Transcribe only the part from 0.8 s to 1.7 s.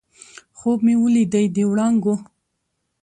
مې ولیدی د